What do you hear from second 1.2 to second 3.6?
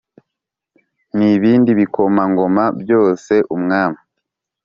ibindi bikomangoma byose by